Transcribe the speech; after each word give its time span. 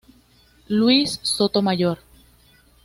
Luis 0.67 1.19
Sotomayor 1.21 1.99